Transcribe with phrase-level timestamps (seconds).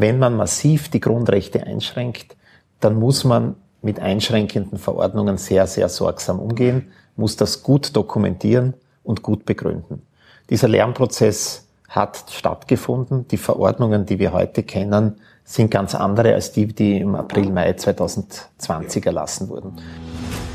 [0.00, 2.36] wenn man massiv die Grundrechte einschränkt,
[2.80, 9.22] dann muss man mit einschränkenden Verordnungen sehr, sehr sorgsam umgehen, muss das gut dokumentieren und
[9.22, 10.02] gut begründen.
[10.50, 13.26] Dieser Lernprozess hat stattgefunden.
[13.28, 17.72] Die Verordnungen, die wir heute kennen, sind ganz andere als die, die im April, Mai
[17.72, 19.72] 2020 erlassen wurden.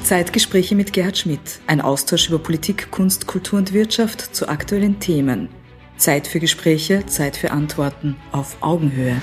[0.03, 1.59] Zeitgespräche mit Gerhard Schmidt.
[1.65, 5.49] Ein Austausch über Politik, Kunst, Kultur und Wirtschaft zu aktuellen Themen.
[6.03, 9.21] Zeit für Gespräche, Zeit für Antworten auf Augenhöhe.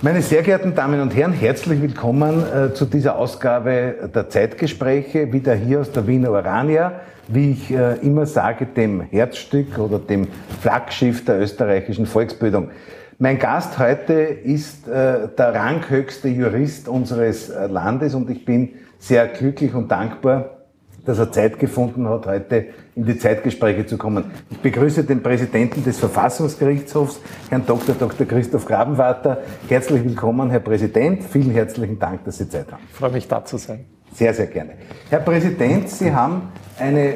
[0.00, 5.56] Meine sehr geehrten Damen und Herren, herzlich willkommen äh, zu dieser Ausgabe der Zeitgespräche, wieder
[5.56, 10.28] hier aus der Wiener Orania, wie ich äh, immer sage, dem Herzstück oder dem
[10.60, 12.70] Flaggschiff der österreichischen Volksbildung.
[13.18, 18.68] Mein Gast heute ist äh, der ranghöchste Jurist unseres äh, Landes und ich bin
[19.00, 20.63] sehr glücklich und dankbar,
[21.04, 24.24] dass er Zeit gefunden hat, heute in die Zeitgespräche zu kommen.
[24.50, 27.94] Ich begrüße den Präsidenten des Verfassungsgerichtshofs, Herrn Dr.
[27.94, 28.26] Dr.
[28.26, 29.38] Christoph Grabenwarter.
[29.68, 31.24] Herzlich willkommen, Herr Präsident.
[31.24, 32.82] Vielen herzlichen Dank, dass Sie Zeit haben.
[32.88, 33.84] Ich freue mich, da zu sein.
[34.14, 34.72] Sehr, sehr gerne.
[35.10, 36.42] Herr Präsident, Sie haben
[36.78, 37.14] eine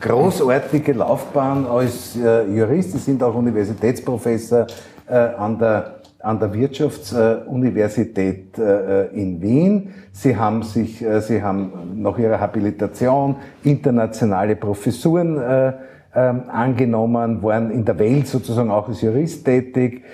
[0.00, 2.92] großartige Laufbahn als äh, Jurist.
[2.92, 4.66] Sie sind auch Universitätsprofessor
[5.06, 5.97] äh, an der
[6.28, 9.94] an der Wirtschaftsuniversität äh, in Wien.
[10.12, 15.72] Sie haben sich, äh, Sie haben nach Ihrer Habilitation internationale Professuren äh,
[16.14, 20.04] ähm, angenommen, waren in der Welt sozusagen auch als Jurist tätig,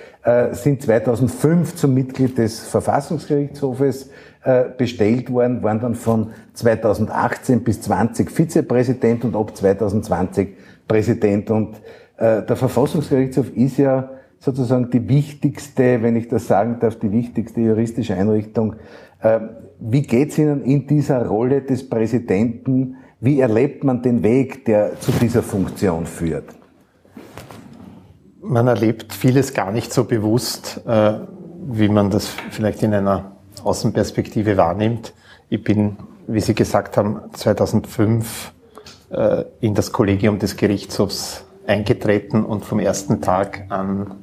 [0.53, 4.09] sind 2005 zum Mitglied des Verfassungsgerichtshofes
[4.75, 10.55] bestellt worden, waren dann von 2018 bis 20 Vizepräsident und ab 2020
[10.87, 11.51] Präsident.
[11.51, 11.79] Und
[12.19, 18.15] der Verfassungsgerichtshof ist ja sozusagen die wichtigste, wenn ich das sagen darf, die wichtigste juristische
[18.15, 18.75] Einrichtung.
[19.23, 22.97] Ähm, wie geht es Ihnen in dieser Rolle des Präsidenten?
[23.19, 26.45] Wie erlebt man den Weg, der zu dieser Funktion führt?
[28.41, 31.13] Man erlebt vieles gar nicht so bewusst, äh,
[31.67, 35.13] wie man das vielleicht in einer Außenperspektive wahrnimmt.
[35.49, 38.53] Ich bin, wie Sie gesagt haben, 2005
[39.09, 44.15] äh, in das Kollegium des Gerichtshofs eingetreten und vom ersten Tag an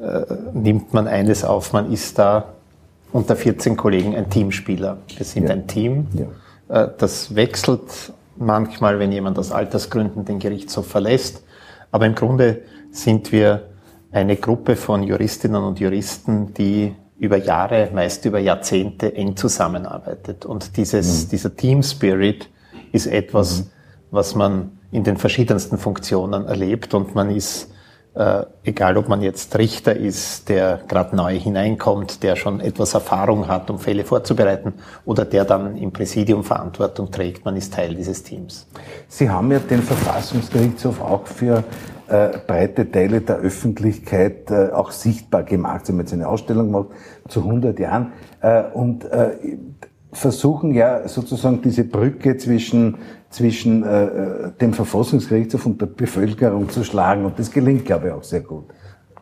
[0.00, 2.54] äh, nimmt man eines auf, man ist da
[3.12, 4.98] unter 14 Kollegen ein Teamspieler.
[5.16, 5.50] Wir sind ja.
[5.50, 6.06] ein Team.
[6.68, 6.84] Ja.
[6.84, 11.42] Äh, das wechselt manchmal, wenn jemand aus Altersgründen den Gerichtshof verlässt.
[11.90, 13.68] Aber im Grunde sind wir
[14.12, 20.46] eine Gruppe von Juristinnen und Juristen, die über Jahre, meist über Jahrzehnte eng zusammenarbeitet.
[20.46, 21.28] Und dieses, mhm.
[21.30, 22.48] dieser Team Spirit
[22.92, 23.66] ist etwas, mhm.
[24.10, 27.70] was man in den verschiedensten Funktionen erlebt und man ist,
[28.14, 33.46] äh, egal ob man jetzt Richter ist, der gerade neu hineinkommt, der schon etwas Erfahrung
[33.46, 34.74] hat, um Fälle vorzubereiten,
[35.04, 38.66] oder der dann im Präsidium Verantwortung trägt, man ist Teil dieses Teams.
[39.06, 41.62] Sie haben ja den Verfassungsgerichtshof auch für
[42.08, 45.86] äh, breite Teile der Öffentlichkeit äh, auch sichtbar gemacht.
[45.86, 46.88] Sie haben jetzt eine Ausstellung gemacht
[47.28, 49.36] zu 100 Jahren äh, und äh,
[50.12, 52.96] versuchen ja sozusagen diese Brücke zwischen
[53.30, 57.24] zwischen äh, äh, dem Verfassungsgerichtshof und der Bevölkerung zu schlagen.
[57.24, 58.66] Und das gelingt, glaube ich, auch sehr gut.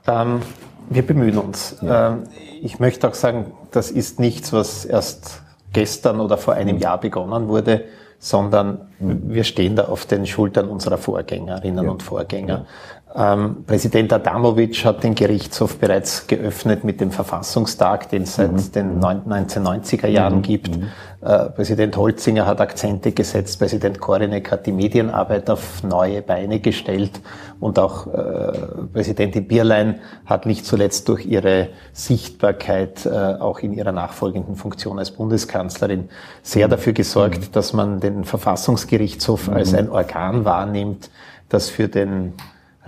[0.07, 0.41] Ähm,
[0.89, 1.77] wir bemühen uns.
[1.83, 2.13] Ja.
[2.13, 2.25] Ähm,
[2.63, 5.43] ich möchte auch sagen, das ist nichts, was erst
[5.73, 6.83] gestern oder vor einem mhm.
[6.83, 7.85] Jahr begonnen wurde,
[8.19, 9.23] sondern mhm.
[9.27, 11.91] wir stehen da auf den Schultern unserer Vorgängerinnen ja.
[11.91, 12.67] und Vorgänger.
[13.15, 18.73] Ähm, Präsident Adamovic hat den Gerichtshof bereits geöffnet mit dem Verfassungstag, den es seit mhm.
[18.73, 20.43] den 1990er Jahren mhm.
[20.43, 20.77] gibt.
[20.77, 20.89] Mhm.
[21.23, 27.21] Äh, Präsident Holzinger hat Akzente gesetzt, Präsident Korinek hat die Medienarbeit auf neue Beine gestellt
[27.61, 28.53] und auch äh,
[28.93, 35.13] Präsidentin Bierlein hat nicht zuletzt durch ihre Sichtbarkeit äh, auch in ihrer nachfolgenden Funktion als
[35.13, 36.11] Bundeskanzlerin
[36.43, 36.73] sehr mhm.
[36.73, 37.53] dafür gesorgt, mhm.
[37.53, 41.11] dass man den Verfassungsgerichtshof als ein Organ wahrnimmt,
[41.49, 42.35] das für den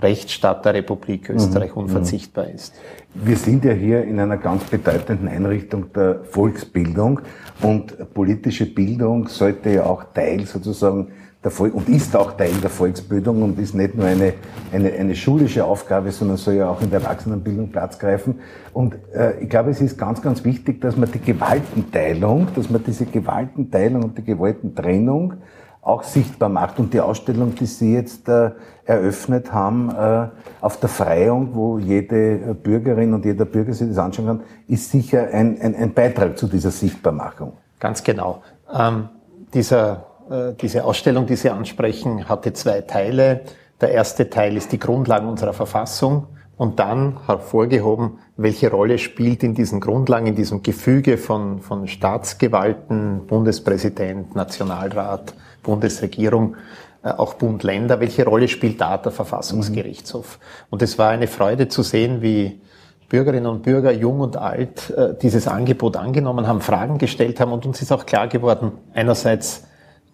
[0.01, 1.83] Rechtsstaat der Republik Österreich mhm.
[1.83, 2.73] unverzichtbar ist.
[3.13, 7.21] Wir sind ja hier in einer ganz bedeutenden Einrichtung der Volksbildung
[7.61, 11.11] und politische Bildung sollte ja auch Teil sozusagen
[11.43, 14.33] der Volk und ist auch Teil der Volksbildung und ist nicht nur eine,
[14.71, 18.35] eine, eine schulische Aufgabe, sondern soll ja auch in der Erwachsenenbildung Platz greifen.
[18.73, 22.83] Und äh, ich glaube, es ist ganz, ganz wichtig, dass man die Gewaltenteilung, dass man
[22.83, 25.33] diese Gewaltenteilung und die Gewaltentrennung
[25.81, 26.79] auch sichtbar macht.
[26.79, 28.51] Und die Ausstellung, die Sie jetzt äh,
[28.85, 30.27] eröffnet haben, äh,
[30.61, 35.27] auf der Freiung, wo jede Bürgerin und jeder Bürger sich das anschauen kann, ist sicher
[35.31, 37.53] ein, ein, ein Beitrag zu dieser Sichtbarmachung.
[37.79, 38.43] Ganz genau.
[38.71, 39.09] Ähm,
[39.53, 43.41] dieser, äh, diese Ausstellung, die Sie ansprechen, hatte zwei Teile.
[43.81, 49.55] Der erste Teil ist die Grundlagen unserer Verfassung und dann hervorgehoben, welche Rolle spielt in
[49.55, 55.33] diesen Grundlagen, in diesem Gefüge von, von Staatsgewalten, Bundespräsident, Nationalrat,
[55.63, 56.55] Bundesregierung,
[57.03, 60.39] äh, auch Bund, Länder, welche Rolle spielt da der Verfassungsgerichtshof?
[60.69, 62.61] Und es war eine Freude zu sehen, wie
[63.09, 67.65] Bürgerinnen und Bürger, jung und alt, äh, dieses Angebot angenommen haben, Fragen gestellt haben und
[67.65, 69.65] uns ist auch klar geworden, einerseits,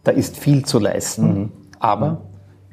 [0.04, 1.52] da ist viel zu leisten, mhm.
[1.80, 2.22] aber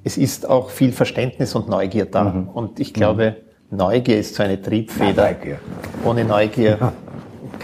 [0.03, 2.25] es ist auch viel Verständnis und Neugier da.
[2.25, 2.49] Mhm.
[2.49, 3.37] Und ich glaube,
[3.71, 5.33] Neugier ist so eine Triebfeder.
[5.33, 5.59] Neugier.
[6.05, 6.93] Ohne Neugier ja.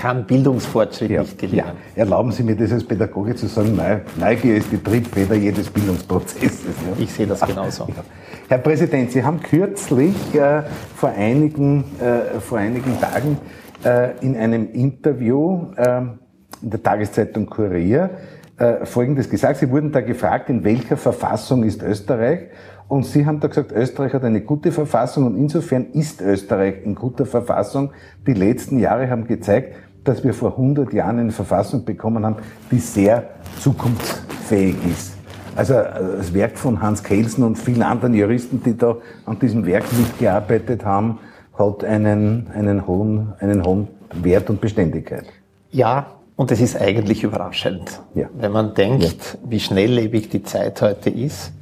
[0.00, 1.20] kann Bildungsfortschritt ja.
[1.20, 1.64] nicht gelingen.
[1.94, 2.02] Ja.
[2.02, 3.78] Erlauben Sie mir das als Pädagoge zu sagen,
[4.18, 6.74] Neugier ist die Triebfeder jedes Bildungsprozesses.
[6.98, 7.86] Ich sehe das genauso.
[8.48, 10.62] Herr Präsident, Sie haben kürzlich äh,
[10.96, 13.36] vor, einigen, äh, vor einigen Tagen
[13.84, 16.18] äh, in einem Interview ähm,
[16.62, 18.10] in der Tageszeitung Kurier
[18.56, 19.58] äh, Folgendes gesagt.
[19.58, 22.48] Sie wurden da gefragt, in welcher Verfassung ist Österreich?
[22.88, 26.96] Und Sie haben da gesagt, Österreich hat eine gute Verfassung und insofern ist Österreich in
[26.96, 27.92] guter Verfassung.
[28.26, 32.36] Die letzten Jahre haben gezeigt, dass wir vor 100 Jahren eine Verfassung bekommen haben,
[32.70, 33.24] die sehr
[33.60, 35.16] zukunftsfähig ist.
[35.56, 39.66] Also äh, das Werk von Hans Kelsen und vielen anderen Juristen, die da an diesem
[39.66, 41.18] Werk mitgearbeitet haben,
[41.58, 45.26] hat einen, einen, hohen, einen hohen Wert und Beständigkeit.
[45.70, 46.06] Ja,
[46.36, 48.28] und es ist eigentlich überraschend, ja.
[48.34, 49.50] wenn man denkt, ja.
[49.50, 51.52] wie schnelllebig die Zeit heute ist.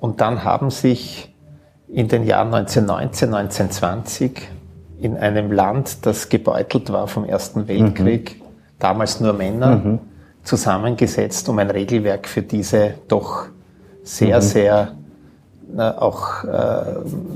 [0.00, 1.34] Und dann haben sich
[1.88, 4.48] in den Jahren 1919, 1920
[5.00, 8.44] in einem Land, das gebeutelt war vom Ersten Weltkrieg, mhm.
[8.78, 9.98] damals nur Männer, mhm.
[10.42, 13.46] zusammengesetzt, um ein Regelwerk für diese doch
[14.02, 14.42] sehr, mhm.
[14.42, 14.92] sehr
[15.76, 16.82] auch äh,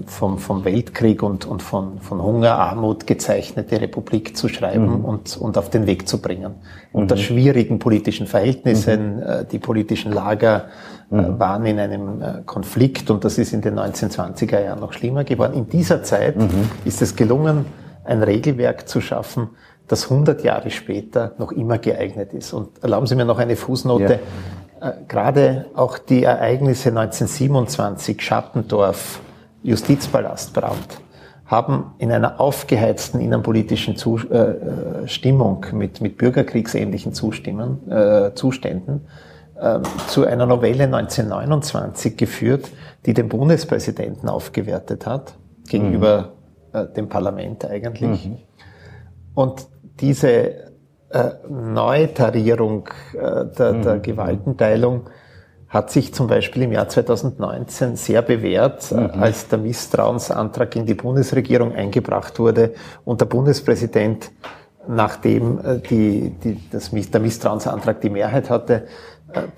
[0.07, 5.05] vom, vom Weltkrieg und, und von, von Hunger, Armut gezeichnete Republik zu schreiben mhm.
[5.05, 6.53] und, und auf den Weg zu bringen.
[6.53, 7.01] Mhm.
[7.01, 9.23] Unter schwierigen politischen Verhältnissen, mhm.
[9.23, 10.67] äh, die politischen Lager
[11.11, 11.39] äh, mhm.
[11.39, 15.55] waren in einem Konflikt und das ist in den 1920er Jahren noch schlimmer geworden.
[15.55, 16.71] In dieser Zeit mhm.
[16.85, 17.67] ist es gelungen,
[18.05, 19.51] ein Regelwerk zu schaffen,
[19.89, 22.53] das 100 Jahre später noch immer geeignet ist.
[22.53, 24.05] Und erlauben Sie mir noch eine Fußnote.
[24.05, 24.19] Ja
[25.09, 29.21] gerade auch die Ereignisse 1927, Schattendorf,
[29.63, 31.01] Justizpalastbrand,
[31.47, 39.07] haben in einer aufgeheizten innenpolitischen äh, äh, Stimmung mit, mit bürgerkriegsähnlichen Zustimmen, äh, Zuständen
[39.61, 42.71] äh, zu einer Novelle 1929 geführt,
[43.05, 45.35] die den Bundespräsidenten aufgewertet hat,
[45.69, 46.33] gegenüber
[46.73, 46.79] mhm.
[46.79, 48.27] äh, dem Parlament eigentlich.
[48.27, 48.39] Mhm.
[49.35, 49.67] Und
[50.01, 50.62] diese äh,
[51.49, 54.03] Neutarierung äh, der, der mhm.
[54.03, 55.11] Gewaltenteilung
[55.69, 59.23] hat sich zum Beispiel im Jahr 2019 sehr bewährt, äh, mhm.
[59.23, 62.75] als der Misstrauensantrag in die Bundesregierung eingebracht wurde
[63.05, 64.31] und der Bundespräsident,
[64.87, 68.87] nachdem äh, die, die, das, der Misstrauensantrag die Mehrheit hatte, äh,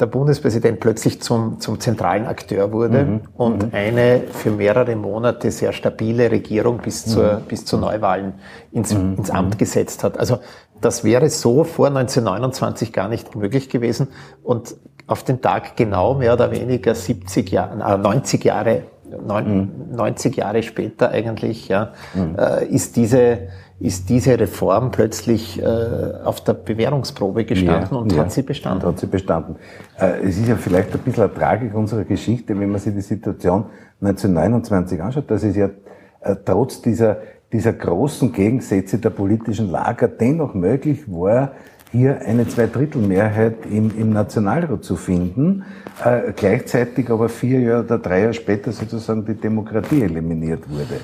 [0.00, 3.20] der Bundespräsident plötzlich zum, zum zentralen Akteur wurde mhm.
[3.36, 3.68] und mhm.
[3.72, 7.42] eine für mehrere Monate sehr stabile Regierung bis, zur, mhm.
[7.48, 8.34] bis zu Neuwahlen
[8.72, 9.16] ins, mhm.
[9.18, 10.18] ins Amt gesetzt hat.
[10.18, 10.38] Also
[10.80, 14.08] das wäre so vor 1929 gar nicht möglich gewesen.
[14.42, 14.76] Und
[15.06, 18.82] auf den Tag genau mehr oder weniger 70 Jahre, äh, 90 Jahre,
[19.26, 20.38] 90 mhm.
[20.38, 22.36] Jahre später eigentlich, ja, mhm.
[22.38, 23.48] äh, ist diese
[23.80, 25.64] ist diese Reform plötzlich äh,
[26.24, 28.86] auf der Bewährungsprobe gestanden ja, und ja, hat sie bestanden.
[28.86, 29.56] Hat sie bestanden.
[29.98, 33.00] Äh, es ist ja vielleicht ein bisschen eine Tragik unserer Geschichte, wenn man sich die
[33.00, 33.66] Situation
[34.00, 35.70] 1929 anschaut, dass es ja
[36.20, 37.18] äh, trotz dieser
[37.54, 41.52] dieser großen Gegensätze der politischen Lager dennoch möglich war,
[41.92, 45.62] hier eine Zweidrittelmehrheit im, im Nationalrat zu finden,
[46.04, 51.00] äh, gleichzeitig aber vier Jahre oder drei Jahre später sozusagen die Demokratie eliminiert wurde.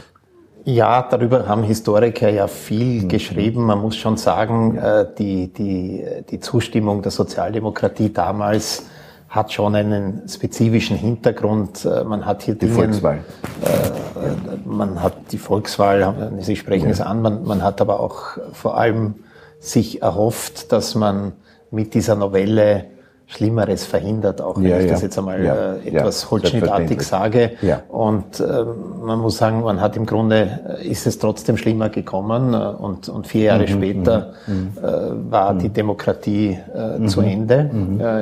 [0.65, 3.09] Ja, darüber haben Historiker ja viel mhm.
[3.09, 3.65] geschrieben.
[3.65, 8.85] Man muss schon sagen, äh, die, die, die Zustimmung der Sozialdemokratie damals
[9.29, 11.85] hat schon einen spezifischen Hintergrund.
[11.85, 13.19] Äh, man hat hier die Dingen, Volkswahl.
[13.65, 16.93] Äh, man hat die Volkswahl, Sie sprechen ja.
[16.93, 19.15] es an, man, man hat aber auch vor allem
[19.59, 21.33] sich erhofft, dass man
[21.71, 22.87] mit dieser Novelle
[23.31, 24.91] Schlimmeres verhindert, auch wenn ja, ich ja.
[24.91, 27.53] das jetzt einmal ja, äh, etwas holzschnittartig sage.
[27.63, 27.83] Ja.
[27.89, 28.65] Und äh,
[29.05, 33.09] man muss sagen, man hat im Grunde, äh, ist es trotzdem schlimmer gekommen äh, und,
[33.09, 34.79] und vier Jahre mhm, später mhm, mhm.
[34.79, 35.59] äh, war mhm.
[35.61, 37.71] die Demokratie äh, mhm, zu Ende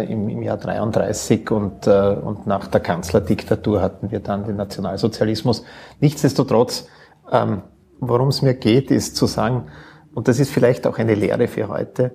[0.09, 5.65] im, im Jahr 33 und, und nach der Kanzlerdiktatur hatten wir dann den Nationalsozialismus.
[6.00, 6.87] Nichtsdestotrotz,
[7.33, 7.62] ähm,
[8.00, 9.65] worum es mir geht, ist zu sagen,
[10.15, 12.12] und das ist vielleicht auch eine Lehre für heute,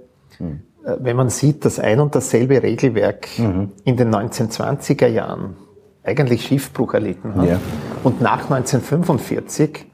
[0.83, 3.71] wenn man sieht, dass ein und dasselbe Regelwerk mhm.
[3.83, 5.55] in den 1920er Jahren
[6.03, 7.59] eigentlich Schiffbruch erlitten hat ja.
[8.03, 9.85] und nach 1945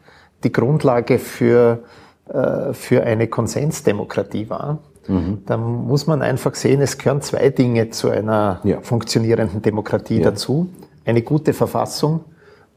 [0.43, 1.84] die Grundlage für,
[2.27, 5.43] äh, für eine Konsensdemokratie war, mhm.
[5.46, 8.81] dann muss man einfach sehen, es gehören zwei Dinge zu einer ja.
[8.81, 10.31] funktionierenden Demokratie ja.
[10.31, 10.69] dazu.
[11.05, 12.22] Eine gute Verfassung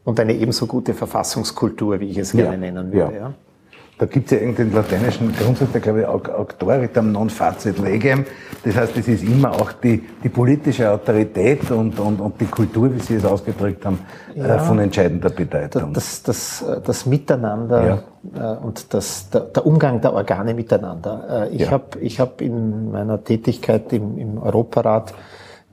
[0.03, 3.33] und eine ebenso gute Verfassungskultur, wie ich es gerne nennen würde.
[4.03, 8.25] Da gibt es ja irgendeinen lateinischen Grundsatz, der glaube ich auctoritam non facet legem.
[8.65, 12.93] Das heißt, es ist immer auch die, die politische Autorität und, und, und die Kultur,
[12.93, 13.99] wie Sie es ausgedrückt haben,
[14.35, 15.93] äh, ja, von entscheidender Bedeutung.
[15.93, 18.03] Das, das, das Miteinander
[18.35, 18.55] ja.
[18.55, 21.47] Äh, und das, der, der, Umgang der Organe miteinander.
[21.49, 21.71] Äh, ich ja.
[21.71, 25.13] habe ich hab in meiner Tätigkeit im, im Europarat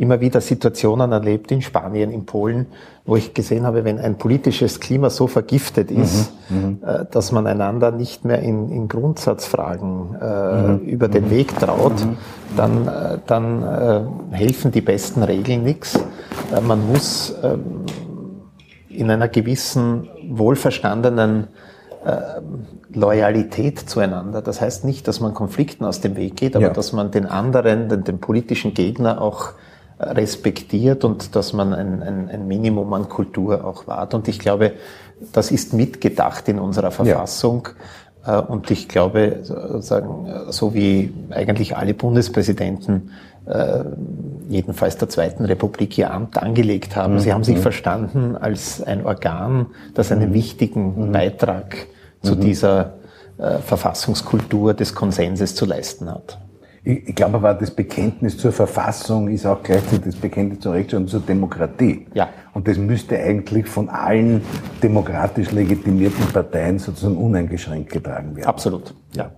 [0.00, 2.68] immer wieder Situationen erlebt in Spanien, in Polen,
[3.04, 6.78] wo ich gesehen habe, wenn ein politisches Klima so vergiftet ist, mhm, mhm.
[6.82, 10.78] äh, dass man einander nicht mehr in, in Grundsatzfragen äh, mhm.
[10.86, 11.30] über den mhm.
[11.30, 12.16] Weg traut, mhm.
[12.56, 16.00] dann, äh, dann äh, helfen die besten Regeln nichts.
[16.50, 17.84] Äh, man muss ähm,
[18.88, 21.48] in einer gewissen wohlverstandenen
[22.06, 22.40] äh,
[22.94, 24.40] Loyalität zueinander.
[24.40, 26.72] Das heißt nicht, dass man Konflikten aus dem Weg geht, aber ja.
[26.72, 29.52] dass man den anderen, den, den politischen Gegner auch
[30.00, 34.14] respektiert und dass man ein, ein, ein Minimum an Kultur auch wahrt.
[34.14, 34.72] Und ich glaube,
[35.32, 37.68] das ist mitgedacht in unserer Verfassung.
[38.26, 38.40] Ja.
[38.40, 43.10] Äh, und ich glaube, sozusagen, so wie eigentlich alle Bundespräsidenten
[43.46, 43.84] äh,
[44.48, 47.14] jedenfalls der Zweiten Republik ihr Amt angelegt haben.
[47.14, 47.18] Mhm.
[47.20, 47.62] Sie haben sich mhm.
[47.62, 50.34] verstanden als ein Organ, das einen mhm.
[50.34, 51.12] wichtigen mhm.
[51.12, 51.86] Beitrag
[52.22, 52.40] zu mhm.
[52.40, 52.94] dieser
[53.38, 56.38] äh, Verfassungskultur des Konsenses zu leisten hat.
[56.82, 61.08] Ich, glaube aber, das Bekenntnis zur Verfassung ist auch gleichzeitig das Bekenntnis zur Rechtsstaat und
[61.08, 62.06] zur Demokratie.
[62.14, 62.30] Ja.
[62.54, 64.40] Und das müsste eigentlich von allen
[64.82, 68.48] demokratisch legitimierten Parteien sozusagen uneingeschränkt getragen werden.
[68.48, 69.30] Absolut, ja.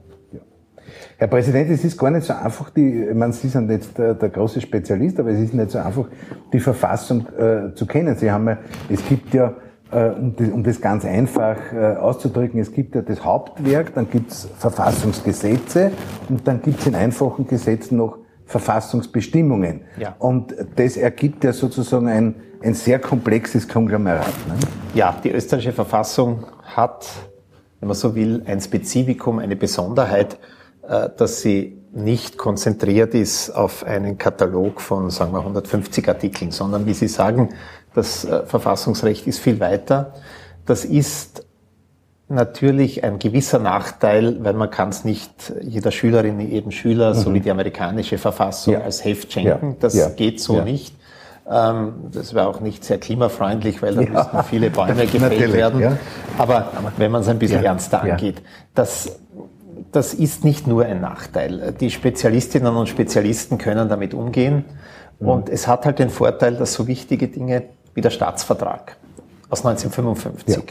[1.19, 4.15] Herr Präsident, es ist gar nicht so einfach, die, ich meine, Sie sind jetzt der,
[4.15, 6.07] der große Spezialist, aber es ist nicht so einfach,
[6.53, 8.17] die Verfassung äh, zu kennen.
[8.17, 8.59] Sie haben ja,
[8.89, 9.55] es gibt ja
[9.93, 14.31] um das, um das ganz einfach äh, auszudrücken, es gibt ja das Hauptwerk, dann gibt
[14.31, 15.93] es Verfassungsgesetze
[16.29, 19.83] und dann gibt es in einfachen Gesetzen noch Verfassungsbestimmungen.
[19.99, 20.15] Ja.
[20.19, 24.33] Und das ergibt ja sozusagen ein, ein sehr komplexes Konglomerat.
[24.49, 24.55] Ne?
[24.95, 27.07] Ja, die österreichische Verfassung hat,
[27.81, 30.39] wenn man so will, ein Spezifikum, eine Besonderheit,
[30.89, 36.87] äh, dass sie nicht konzentriert ist auf einen Katalog von, sagen wir, 150 Artikeln, sondern
[36.87, 37.51] wie Sie sagen,
[37.95, 40.15] das äh, Verfassungsrecht ist viel weiter.
[40.67, 41.45] Das ist
[42.29, 47.19] natürlich ein gewisser Nachteil, weil man kann es nicht jeder Schülerin, jedem Schüler, mhm.
[47.19, 48.81] so wie die amerikanische Verfassung, ja.
[48.81, 49.71] als Heft schenken.
[49.71, 49.77] Ja.
[49.81, 50.09] Das ja.
[50.09, 50.95] geht so nicht.
[51.51, 55.99] Ähm, das wäre auch nicht sehr klimafreundlich, weil da müssten viele Bäume gefällt werden.
[56.39, 58.43] Aber wenn man es ein bisschen ernster angeht,
[58.75, 59.19] das,
[59.91, 61.75] das ist nicht nur ein Nachteil.
[61.79, 64.65] Die Spezialistinnen und Spezialisten können damit umgehen.
[65.19, 65.29] Mhm.
[65.29, 68.97] Und es hat halt den Vorteil, dass so wichtige Dinge wie der Staatsvertrag
[69.51, 70.63] aus 1955 ja.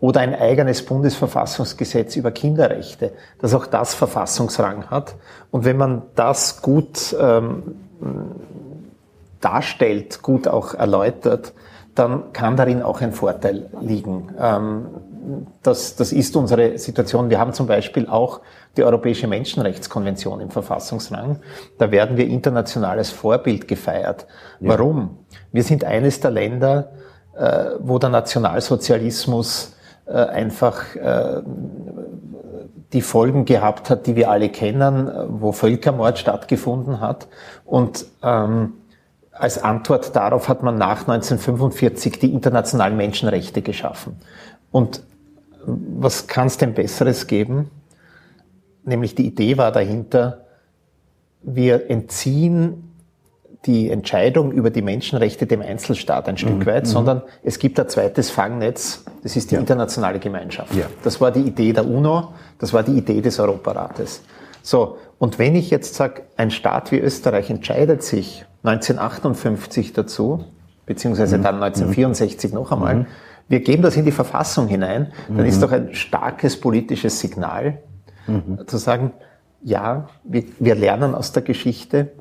[0.00, 5.14] oder ein eigenes Bundesverfassungsgesetz über Kinderrechte, das auch das Verfassungsrang hat.
[5.50, 7.76] Und wenn man das gut ähm,
[9.40, 11.52] darstellt, gut auch erläutert,
[11.94, 14.34] dann kann darin auch ein Vorteil liegen.
[14.38, 14.86] Ähm,
[15.62, 17.30] das, das ist unsere Situation.
[17.30, 18.40] Wir haben zum Beispiel auch
[18.76, 21.40] die Europäische Menschenrechtskonvention im Verfassungsrang.
[21.78, 24.26] Da werden wir internationales Vorbild gefeiert.
[24.60, 24.70] Ja.
[24.70, 25.18] Warum?
[25.56, 26.92] Wir sind eines der Länder,
[27.34, 31.40] äh, wo der Nationalsozialismus äh, einfach äh,
[32.92, 35.10] die Folgen gehabt hat, die wir alle kennen,
[35.40, 37.28] wo Völkermord stattgefunden hat.
[37.64, 38.74] Und ähm,
[39.32, 44.18] als Antwort darauf hat man nach 1945 die internationalen Menschenrechte geschaffen.
[44.70, 45.04] Und
[45.64, 47.70] was kann es denn Besseres geben?
[48.84, 50.44] Nämlich die Idee war dahinter,
[51.40, 52.85] wir entziehen
[53.66, 56.66] die Entscheidung über die Menschenrechte dem Einzelstaat ein Stück mhm.
[56.66, 56.88] weit, mhm.
[56.88, 59.60] sondern es gibt ein zweites Fangnetz, das ist die ja.
[59.60, 60.74] internationale Gemeinschaft.
[60.74, 60.86] Ja.
[61.02, 64.22] Das war die Idee der UNO, das war die Idee des Europarates.
[64.62, 70.44] So, und wenn ich jetzt sage, ein Staat wie Österreich entscheidet sich 1958 dazu,
[70.86, 71.42] beziehungsweise mhm.
[71.42, 73.06] dann 1964 noch einmal, mhm
[73.48, 75.44] wir geben das in die Verfassung hinein, dann mhm.
[75.44, 77.78] ist doch ein starkes politisches Signal,
[78.26, 78.66] mhm.
[78.66, 79.12] zu sagen,
[79.62, 82.12] ja, wir, wir lernen aus der Geschichte,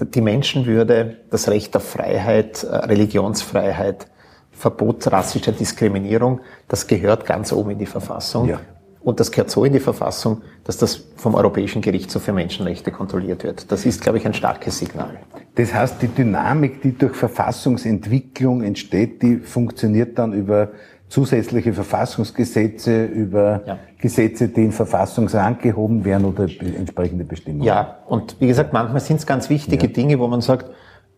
[0.00, 4.06] die Menschenwürde, das Recht auf Freiheit, äh, Religionsfreiheit,
[4.50, 8.48] Verbot rassischer Diskriminierung, das gehört ganz oben in die Verfassung.
[8.48, 8.60] Ja.
[9.00, 13.42] Und das gehört so in die Verfassung, dass das vom Europäischen Gerichtshof für Menschenrechte kontrolliert
[13.42, 13.72] wird.
[13.72, 15.18] Das ist, glaube ich, ein starkes Signal.
[15.56, 20.70] Das heißt, die Dynamik, die durch Verfassungsentwicklung entsteht, die funktioniert dann über
[21.12, 23.78] zusätzliche Verfassungsgesetze, über ja.
[23.98, 27.64] Gesetze, die in Verfassungsrang gehoben werden oder entsprechende Bestimmungen.
[27.64, 29.92] Ja, und wie gesagt, manchmal sind es ganz wichtige ja.
[29.92, 30.70] Dinge, wo man sagt,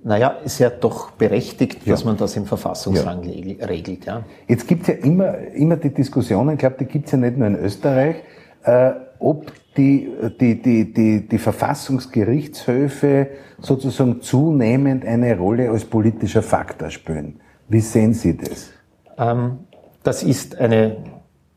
[0.02, 1.92] naja, ist ja doch berechtigt, ja.
[1.92, 4.04] dass man das im Verfassungsrang regelt.
[4.04, 4.24] Ja.
[4.48, 7.36] Jetzt gibt es ja immer, immer die Diskussion, ich glaube, die gibt es ja nicht
[7.36, 8.16] nur in Österreich,
[8.64, 10.10] äh, ob die,
[10.40, 13.28] die, die, die, die Verfassungsgerichtshöfe
[13.60, 17.38] sozusagen zunehmend eine Rolle als politischer Faktor spielen.
[17.68, 18.72] Wie sehen Sie das?
[19.16, 19.58] Ähm,
[20.04, 20.96] das ist eine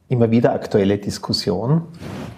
[0.09, 1.83] immer wieder aktuelle Diskussion.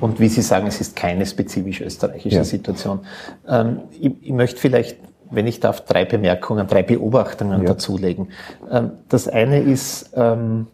[0.01, 2.43] Und wie Sie sagen, es ist keine spezifisch österreichische ja.
[2.43, 3.01] Situation.
[3.47, 4.97] Ähm, ich, ich, möchte vielleicht,
[5.29, 7.67] wenn ich darf, drei Bemerkungen, drei Beobachtungen ja.
[7.67, 8.29] dazulegen.
[8.71, 10.67] Ähm, das eine ist, ähm,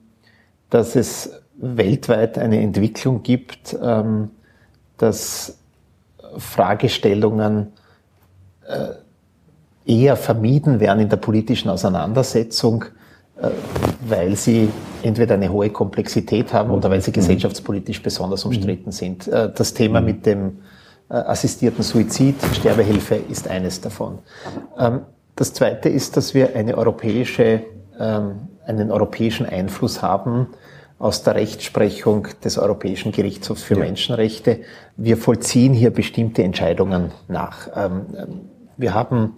[0.70, 4.32] dass es weltweit eine Entwicklung gibt, ähm,
[4.98, 5.58] dass
[6.38, 7.74] Fragestellungen
[8.68, 8.90] äh,
[9.86, 12.86] eher vermieden werden in der politischen Auseinandersetzung,
[13.42, 13.50] äh,
[14.08, 14.70] weil sie
[15.06, 17.16] entweder eine hohe Komplexität haben oder weil sie mhm.
[17.16, 18.92] gesellschaftspolitisch besonders umstritten mhm.
[18.92, 19.28] sind.
[19.28, 20.06] Äh, das Thema mhm.
[20.06, 20.58] mit dem
[21.08, 24.20] assistierten Suizid, Sterbehilfe ist eines davon.
[24.80, 25.02] Ähm,
[25.36, 27.62] das zweite ist, dass wir eine europäische,
[28.00, 30.48] ähm, einen europäischen Einfluss haben
[30.98, 33.82] aus der Rechtsprechung des Europäischen Gerichtshofs für ja.
[33.82, 34.62] Menschenrechte.
[34.96, 37.68] Wir vollziehen hier bestimmte Entscheidungen nach.
[37.76, 38.02] Ähm,
[38.78, 39.34] wir haben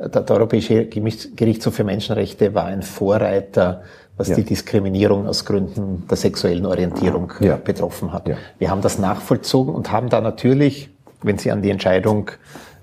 [0.00, 3.82] der, der Europäische Gerichtshof für Menschenrechte war ein Vorreiter,
[4.16, 4.36] was ja.
[4.36, 7.56] die Diskriminierung aus Gründen der sexuellen Orientierung ja.
[7.56, 8.28] betroffen hat.
[8.28, 8.36] Ja.
[8.58, 10.90] Wir haben das nachvollzogen und haben da natürlich,
[11.22, 12.30] wenn Sie an die Entscheidung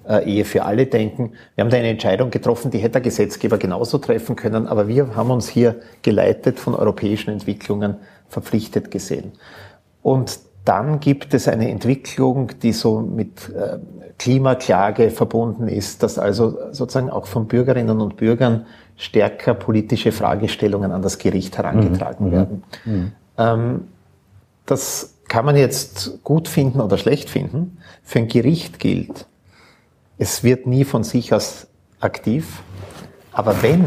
[0.07, 3.57] äh, Ehe für alle denken, wir haben da eine Entscheidung getroffen, die hätte der Gesetzgeber
[3.57, 7.97] genauso treffen können, aber wir haben uns hier geleitet von europäischen Entwicklungen
[8.29, 9.33] verpflichtet gesehen.
[10.01, 13.77] Und dann gibt es eine Entwicklung, die so mit äh,
[14.19, 18.65] Klimaklage verbunden ist, dass also sozusagen auch von Bürgerinnen und Bürgern
[18.97, 22.31] stärker politische Fragestellungen an das Gericht herangetragen mhm.
[22.31, 22.63] werden.
[22.83, 23.11] Mhm.
[23.37, 23.87] Ähm,
[24.65, 27.77] das kann man jetzt gut finden oder schlecht finden.
[28.03, 29.25] Für ein Gericht gilt,
[30.17, 31.67] es wird nie von sich aus
[32.01, 32.61] aktiv,
[33.31, 33.85] aber wenn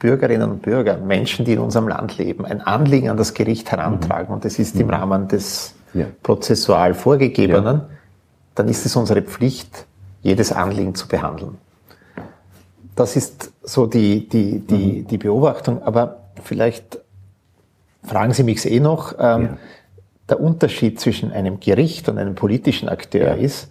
[0.00, 4.28] Bürgerinnen und Bürger, Menschen, die in unserem Land leben, ein Anliegen an das Gericht herantragen,
[4.28, 4.34] mhm.
[4.34, 4.94] und das ist im mhm.
[4.94, 6.06] Rahmen des ja.
[6.22, 7.88] prozessual vorgegebenen, ja.
[8.56, 9.86] dann ist es unsere Pflicht,
[10.22, 11.58] jedes Anliegen zu behandeln.
[12.96, 15.06] Das ist so die, die, die, mhm.
[15.06, 16.98] die Beobachtung, aber vielleicht
[18.02, 19.56] fragen Sie mich eh noch, ähm, ja.
[20.30, 23.70] der Unterschied zwischen einem Gericht und einem politischen Akteur ist,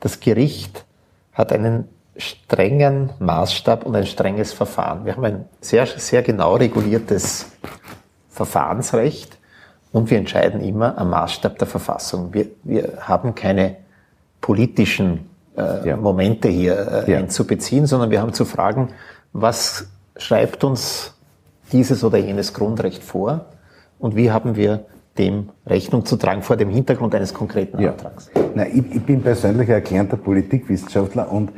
[0.00, 0.86] das Gericht
[1.34, 1.84] hat einen
[2.18, 5.04] strengen Maßstab und ein strenges Verfahren.
[5.04, 7.46] Wir haben ein sehr, sehr genau reguliertes
[8.28, 9.38] Verfahrensrecht
[9.92, 12.34] und wir entscheiden immer am Maßstab der Verfassung.
[12.34, 13.76] Wir, wir haben keine
[14.40, 15.96] politischen äh, ja.
[15.96, 17.18] Momente hier äh, ja.
[17.18, 18.90] einzubeziehen, sondern wir haben zu fragen,
[19.32, 21.14] was schreibt uns
[21.72, 23.46] dieses oder jenes Grundrecht vor
[23.98, 24.84] und wie haben wir
[25.18, 28.30] dem Rechnung zu tragen vor dem Hintergrund eines konkreten Antrags.
[28.34, 28.42] Ja.
[28.54, 31.50] Na, ich, ich bin persönlich erklärter Politikwissenschaftler und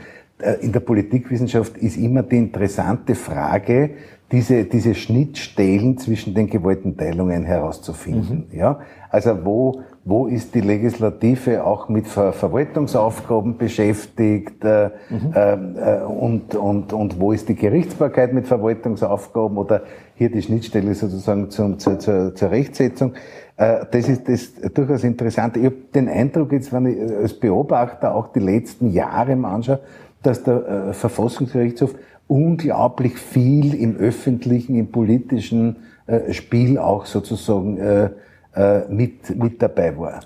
[0.61, 3.91] in der Politikwissenschaft ist immer die interessante Frage,
[4.33, 8.47] diese, diese Schnittstellen zwischen den Gewaltenteilungen herauszufinden.
[8.51, 8.59] Mhm.
[8.59, 8.81] Ja?
[9.11, 15.33] Also wo, wo ist die Legislative auch mit Ver Verwaltungsaufgaben beschäftigt äh, mhm.
[15.35, 19.83] äh, und, und, und wo ist die Gerichtsbarkeit mit Verwaltungsaufgaben oder
[20.15, 23.15] hier die Schnittstelle sozusagen zum, zur, zur, zur Rechtsetzung.
[23.57, 25.57] Äh, das ist das durchaus interessant.
[25.57, 29.81] Ich habe den Eindruck, jetzt wenn ich als Beobachter auch die letzten Jahre anschaue,
[30.23, 31.95] dass der äh, Verfassungsgerichtshof
[32.29, 38.11] unglaublich viel im öffentlichen, im politischen äh, Spiel auch sozusagen äh,
[38.55, 40.21] äh, mit, mit dabei war.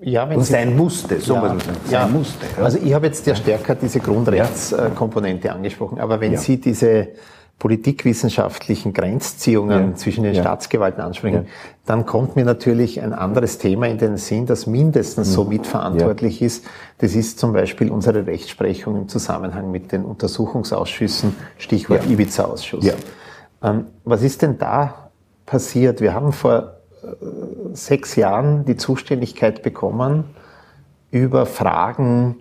[0.00, 1.76] Ja, wenn und sein musste, so ja, muss man sagen.
[1.84, 2.06] Sein ja.
[2.08, 2.46] musste.
[2.56, 2.64] Ja.
[2.64, 7.08] Also ich habe jetzt ja stärker diese Grundrechtskomponente angesprochen, aber wenn Sie diese
[7.62, 9.94] politikwissenschaftlichen Grenzziehungen ja.
[9.94, 10.42] zwischen den ja.
[10.42, 11.50] Staatsgewalten ansprechen, ja.
[11.86, 15.32] dann kommt mir natürlich ein anderes Thema in den Sinn, das mindestens mhm.
[15.32, 16.64] so mitverantwortlich ist.
[16.98, 22.84] Das ist zum Beispiel unsere Rechtsprechung im Zusammenhang mit den Untersuchungsausschüssen, Stichwort Ibiza-Ausschuss.
[23.62, 25.10] Ähm, was ist denn da
[25.46, 26.00] passiert?
[26.00, 27.06] Wir haben vor äh,
[27.74, 30.24] sechs Jahren die Zuständigkeit bekommen,
[31.12, 32.38] über Fragen,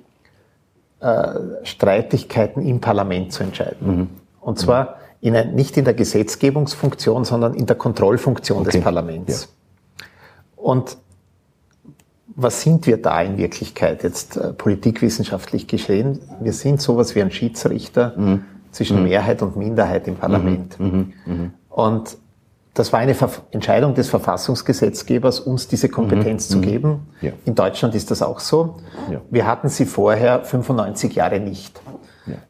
[0.99, 1.27] äh,
[1.61, 3.97] Streitigkeiten im Parlament zu entscheiden.
[3.97, 4.09] Mhm.
[4.39, 8.71] Und zwar in ein, nicht in der Gesetzgebungsfunktion, sondern in der Kontrollfunktion okay.
[8.71, 9.49] des Parlaments.
[9.97, 10.05] Ja.
[10.55, 10.97] Und
[12.35, 16.19] was sind wir da in Wirklichkeit jetzt äh, politikwissenschaftlich geschehen?
[16.39, 18.45] Wir sind sowas wie ein Schiedsrichter mhm.
[18.71, 19.09] zwischen mhm.
[19.09, 20.79] Mehrheit und Minderheit im Parlament.
[20.79, 20.85] Mhm.
[20.85, 21.13] mhm.
[21.25, 21.53] mhm.
[21.69, 22.17] Und
[22.73, 26.61] das war eine Ver Entscheidung des Verfassungsgesetzgebers, uns diese Kompetenz zu mhm.
[26.61, 27.07] geben.
[27.21, 27.31] Ja.
[27.45, 28.77] In Deutschland ist das auch so.
[29.11, 29.21] Ja.
[29.29, 31.81] Wir hatten sie vorher 95 Jahre nicht.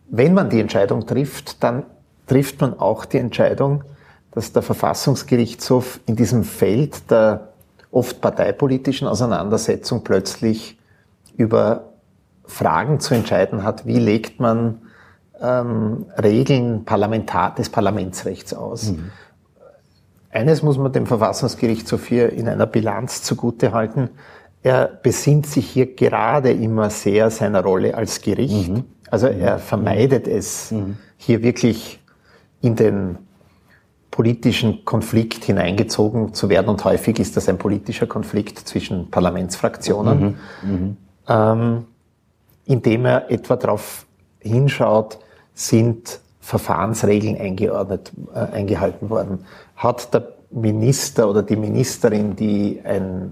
[0.09, 1.85] Wenn man die Entscheidung trifft, dann
[2.31, 3.83] trifft man auch die Entscheidung,
[4.31, 7.49] dass der Verfassungsgerichtshof in diesem Feld der
[7.91, 10.79] oft parteipolitischen Auseinandersetzung plötzlich
[11.35, 11.89] über
[12.45, 14.81] Fragen zu entscheiden hat, wie legt man
[15.41, 18.91] ähm, Regeln Parlamentar des Parlamentsrechts aus.
[18.91, 19.11] Mhm.
[20.29, 24.09] Eines muss man dem Verfassungsgerichtshof hier in einer Bilanz zugute halten.
[24.63, 28.71] Er besinnt sich hier gerade immer sehr seiner Rolle als Gericht.
[28.71, 28.85] Mhm.
[29.09, 30.95] Also er vermeidet es, mhm.
[31.17, 32.00] hier wirklich
[32.61, 33.17] in den
[34.11, 36.67] politischen Konflikt hineingezogen zu werden.
[36.67, 40.69] Und häufig ist das ein politischer Konflikt zwischen Parlamentsfraktionen, mhm.
[40.69, 40.97] Mhm.
[41.27, 41.85] Ähm,
[42.65, 44.05] indem er etwa darauf
[44.39, 45.19] hinschaut,
[45.53, 49.45] sind Verfahrensregeln eingeordnet, äh, eingehalten worden.
[49.75, 53.31] Hat der Minister oder die Ministerin, die ein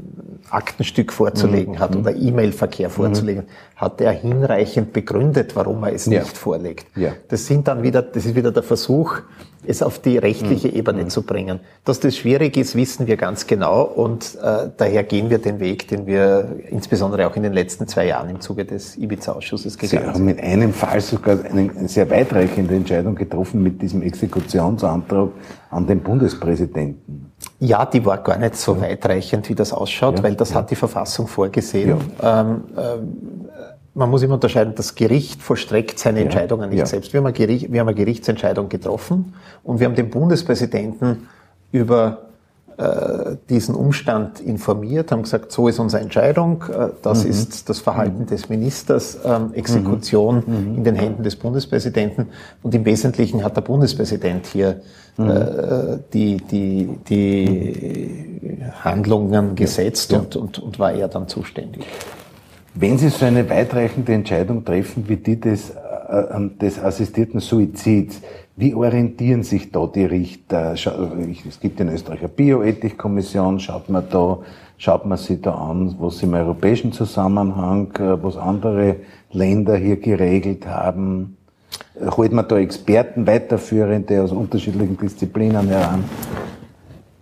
[0.51, 1.79] Aktenstück vorzulegen mhm.
[1.79, 3.79] hat oder E-Mail-Verkehr vorzulegen, mhm.
[3.79, 6.19] hat er hinreichend begründet, warum er es ja.
[6.21, 6.85] nicht vorlegt.
[6.95, 7.13] Ja.
[7.27, 9.21] Das sind dann wieder, das ist wieder der Versuch,
[9.65, 10.75] es auf die rechtliche mhm.
[10.75, 11.09] Ebene mhm.
[11.09, 11.59] zu bringen.
[11.85, 15.87] Dass das schwierig ist, wissen wir ganz genau und äh, daher gehen wir den Weg,
[15.87, 20.15] den wir insbesondere auch in den letzten zwei Jahren im Zuge des Ibiza-Ausschusses gegangen sind.
[20.15, 25.29] Sie haben in einem Fall sogar eine sehr weitreichende Entscheidung getroffen mit diesem Exekutionsantrag
[25.69, 27.31] an den Bundespräsidenten.
[27.59, 30.55] Ja, die war gar nicht so weitreichend, wie das ausschaut, ja, weil das ja.
[30.57, 31.97] hat die Verfassung vorgesehen.
[32.21, 32.41] Ja.
[32.41, 37.13] Ähm, äh, man muss immer unterscheiden, das Gericht vollstreckt seine Entscheidungen nicht selbst.
[37.13, 39.33] Wir haben, Gericht, wir haben, eine Gerichtsentscheidung getroffen
[39.63, 41.27] und wir haben den Bundespräsidenten
[41.71, 42.29] über
[42.77, 47.31] äh, diesen Umstand informiert, haben gesagt, so ist unsere Entscheidung, äh, das mhm.
[47.31, 48.27] ist das Verhalten mhm.
[48.27, 50.53] des Ministers, ähm, Exekution mhm.
[50.53, 50.77] mhm.
[50.77, 52.27] in den Händen des Bundespräsidenten
[52.63, 54.79] und im Wesentlichen hat der Bundespräsident hier
[55.17, 55.29] mhm.
[55.29, 60.19] äh, die, die, die Handlungen gesetzt ja.
[60.19, 61.85] Und, und, und war er dann zuständig.
[62.81, 65.75] Wenn Sie so eine weitreichende Entscheidung treffen wie die des, äh,
[66.61, 68.21] des assistierten Suizids,
[68.55, 70.75] wie orientieren sich da die Richter?
[70.75, 74.37] Es gibt in Österreich eine Bioethikkommission, schaut man da,
[74.77, 78.95] schaut man sich da an, was im europäischen Zusammenhang, äh, was andere
[79.33, 81.35] Länder hier geregelt haben?
[82.15, 86.05] Holt man da Experten, Weiterführende aus unterschiedlichen Disziplinen heran?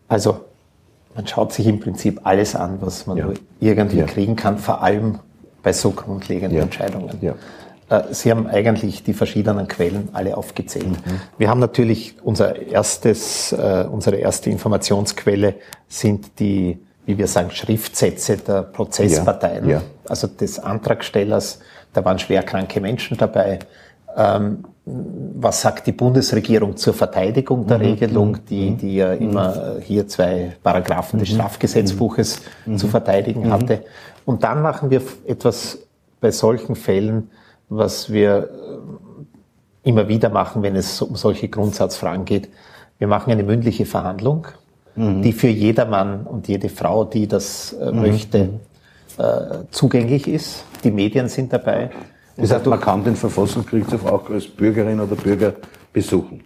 [0.08, 0.38] Also,
[1.16, 3.30] man schaut sich im Prinzip alles an, was man ja.
[3.60, 4.06] irgendwie ja.
[4.06, 5.18] kriegen kann, vor allem
[5.68, 6.64] bei so grundlegenden ja.
[6.64, 7.18] Entscheidungen.
[7.20, 7.34] Ja.
[7.90, 10.88] Äh, Sie haben eigentlich die verschiedenen Quellen alle aufgezählt.
[10.88, 11.20] Mhm.
[11.38, 15.56] Wir haben natürlich unser erstes, äh, unsere erste Informationsquelle
[15.90, 19.82] sind die, wie wir sagen, Schriftsätze der Prozessparteien, ja, ja.
[20.08, 21.60] also des Antragstellers.
[21.92, 23.60] Da waren schwerkranke Menschen dabei.
[24.16, 27.84] Ähm, was sagt die Bundesregierung zur Verteidigung der mhm.
[27.84, 28.78] Regelung, die, mhm.
[28.78, 29.22] die ja mhm.
[29.22, 31.36] immer hier zwei Paragraphen des mhm.
[31.36, 32.78] Strafgesetzbuches mhm.
[32.78, 33.84] zu verteidigen hatte?
[34.28, 35.88] Und dann machen wir etwas
[36.20, 37.30] bei solchen Fällen,
[37.70, 38.50] was wir
[39.86, 42.50] äh, immer wieder machen, wenn es um solche Grundsatzfragen geht.
[43.00, 44.48] Wir machen eine mündliche Verhandlung,
[44.98, 45.22] mhm.
[45.22, 48.02] die für jedermann und jede Frau, die das äh, mhm.
[48.02, 48.60] möchte, mhm.
[49.18, 50.66] äh, zugänglich ist.
[50.84, 51.90] Die Medien sind dabei.
[52.36, 55.54] Das heißt, man kann den Verfassungsgerichtshof auch als Bürgerin oder Bürger
[55.94, 56.44] besuchen.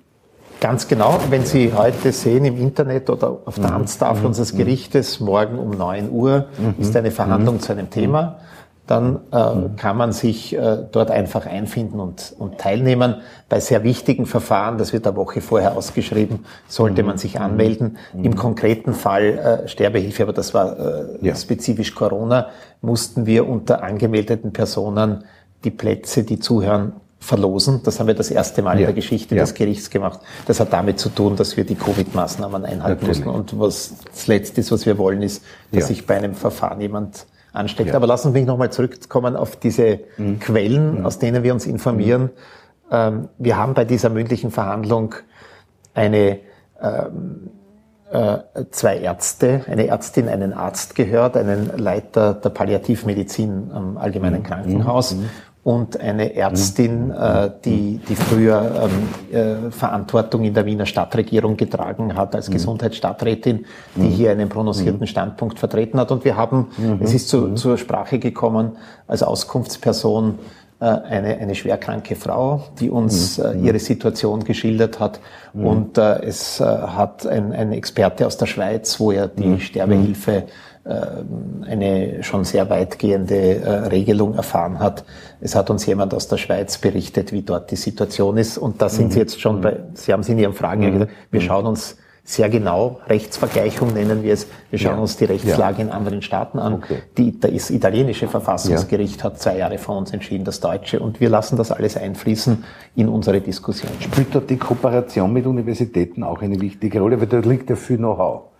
[0.62, 1.20] Ganz genau.
[1.32, 3.78] Wenn Sie heute sehen im Internet oder auf der mhm.
[3.78, 4.28] Amtstafel mhm.
[4.28, 6.76] unseres Gerichtes, morgen um 9 Uhr mhm.
[6.78, 8.38] ist eine Verhandlung zu einem Thema,
[8.86, 13.16] dann äh, kann man sich äh, dort einfach einfinden und, und teilnehmen.
[13.50, 17.98] Bei sehr wichtigen Verfahren, das wird eine Woche vorher ausgeschrieben, sollte man sich anmelden.
[18.22, 21.34] Im konkreten Fall äh, Sterbehilfe, aber das war äh, ja.
[21.34, 22.50] spezifisch Corona,
[22.82, 25.24] mussten wir unter angemeldeten Personen
[25.64, 27.82] die Plätze, die zuhören, verlosen.
[27.84, 28.80] Das haben wir das erste Mal ja.
[28.82, 29.44] in der Geschichte ja.
[29.44, 30.20] des Gerichts gemacht.
[30.48, 33.24] Das hat damit zu tun, dass wir die Covid-Maßnahmen einhalten Natürlich.
[33.24, 33.54] mussten.
[33.54, 35.88] Und was das Letzte ist, was wir wollen, ist, dass ja.
[35.88, 37.94] sich bei einem Verfahren jemand ansteckt.
[37.94, 40.40] Aber lassen Sie mich nochmal zurückkommen auf diese mhm.
[40.40, 41.06] Quellen, mhm.
[41.06, 42.24] aus denen wir uns informieren.
[42.24, 42.30] Mhm.
[42.92, 45.14] Ähm, wir haben bei dieser mündlichen Verhandlung
[45.94, 46.40] eine
[46.82, 47.52] ähm,
[48.12, 48.40] äh,
[48.72, 54.44] zwei Ärzte, eine Ärztin, einen Arzt gehört, einen Leiter der Palliativmedizin am Allgemeinen mhm.
[54.44, 55.30] Krankenhaus mhm
[55.64, 57.12] und eine Ärztin, mhm.
[57.12, 58.90] äh, die, die früher
[59.32, 62.54] ähm, äh, Verantwortung in der Wiener Stadtregierung getragen hat als mhm.
[62.54, 64.10] Gesundheitsstadträtin, die mhm.
[64.10, 65.08] hier einen prononcierten mhm.
[65.08, 66.12] Standpunkt vertreten hat.
[66.12, 67.00] Und wir haben, mhm.
[67.02, 67.58] es ist zu, mhm.
[67.58, 68.72] zur Sprache gekommen,
[69.08, 70.40] als Auskunftsperson
[70.80, 75.20] äh, eine, eine schwerkranke Frau, die uns äh, ihre Situation geschildert hat.
[75.54, 80.46] Und äh, es äh, hat ein, ein Experte aus der Schweiz, wo er die Sterbehilfe
[80.84, 85.04] eine schon sehr weitgehende äh, Regelung erfahren hat.
[85.40, 88.58] Es hat uns jemand aus der Schweiz berichtet, wie dort die Situation ist.
[88.58, 89.12] Und da sind mhm.
[89.12, 90.94] Sie jetzt schon bei, Sie haben es in Ihren Fragen mhm.
[90.94, 91.46] gesagt, wir mhm.
[91.46, 94.48] schauen uns sehr genau, Rechtsvergleichung nennen wir es.
[94.70, 95.02] Wir schauen ja.
[95.02, 95.86] uns die Rechtslage ja.
[95.86, 96.76] in anderen Staaten an.
[96.76, 97.00] Okay.
[97.18, 99.24] Die, das italienische Verfassungsgericht ja.
[99.26, 101.00] hat zwei Jahre vor uns entschieden, das deutsche.
[101.00, 102.64] Und wir lassen das alles einfließen
[102.96, 103.92] in unsere Diskussion.
[104.00, 107.20] Spielt dort die Kooperation mit Universitäten auch eine wichtige Rolle?
[107.20, 108.51] Weil da liegt ja viel Know-how.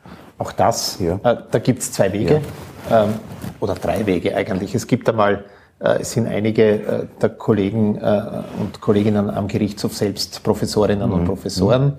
[0.42, 1.20] Auch das, ja.
[1.22, 2.42] äh, da gibt es zwei Wege
[2.90, 3.04] ja.
[3.04, 3.14] ähm,
[3.60, 4.74] oder drei Wege eigentlich.
[4.74, 5.46] Es gibt einmal,
[5.80, 8.24] äh, es sind einige äh, der Kollegen äh,
[8.60, 11.14] und Kolleginnen am Gerichtshof selbst Professorinnen mhm.
[11.14, 11.94] und Professoren.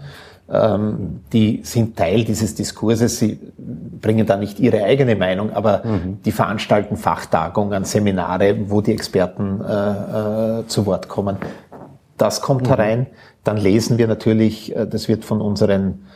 [0.50, 3.20] Ähm, die sind Teil dieses Diskurses.
[3.20, 6.18] Sie bringen da nicht ihre eigene Meinung, aber mhm.
[6.24, 11.37] die veranstalten Fachtagungen, Seminare, wo die Experten äh, äh, zu Wort kommen.
[12.18, 12.70] Das kommt mhm.
[12.70, 13.07] herein.
[13.44, 16.07] Dann lesen wir natürlich, das wird von unseren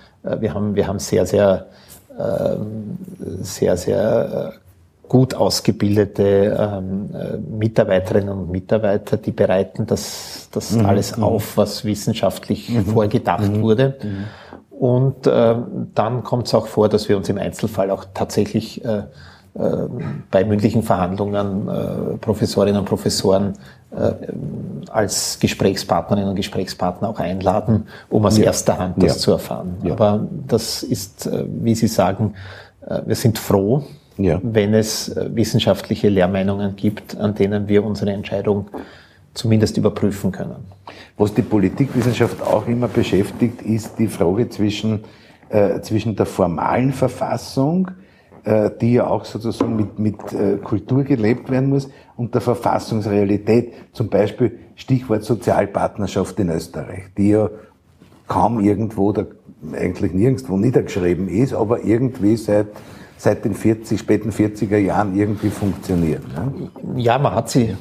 [0.41, 1.69] wir haben, wir haben sehr, sehr,
[3.43, 4.59] sehr, sehr äh,
[5.09, 10.87] gut ausgebildete ähm, äh, Mitarbeiterinnen und Mitarbeiter, die bereiten das, das mhm.
[10.87, 11.23] alles mhm.
[11.23, 12.87] auf, was wissenschaftlich mhm.
[12.87, 13.63] vorgedacht mhm.
[13.63, 13.97] wurde.
[14.03, 14.25] Mhm.
[14.79, 15.57] Und äh,
[15.95, 19.05] dann kommt es auch vor, dass wir uns im Einzelfall auch tatsächlich äh,
[20.31, 23.55] bei mündlichen Verhandlungen äh, Professorinnen und Professoren
[23.91, 24.13] äh,
[24.91, 28.45] als Gesprächspartnerinnen und Gesprächspartner auch einladen, um aus ja.
[28.45, 29.19] erster Hand das ja.
[29.19, 29.77] zu erfahren.
[29.83, 29.93] Ja.
[29.93, 31.31] Aber das ist,
[31.63, 32.35] wie Sie sagen,
[33.05, 33.83] wir sind froh,
[34.17, 38.69] wenn es wissenschaftliche Lehrmeinungen gibt, an denen wir unsere Entscheidung
[39.35, 40.67] zumindest überprüfen können.
[41.17, 45.05] Was die Politikwissenschaft auch immer beschäftigt, ist die Frage zwischen,
[45.49, 48.06] äh, zwischen der formalen Verfassung, äh,
[48.81, 53.75] die ja auch sozusagen mit, mit äh, Kultur gelebt werden muss, und der Verfassungsrealität.
[53.93, 57.51] Zum Beispiel Stichwort Sozialpartnerschaft in Österreich, die ja
[58.27, 59.27] kaum irgendwo, da,
[59.73, 62.69] eigentlich nirgendwo niedergeschrieben ist, aber irgendwie seit
[63.19, 66.23] seit den 40, späten 40er Jahren irgendwie funktioniert.
[66.29, 66.71] Ne?
[66.97, 67.75] Ja, man hat sie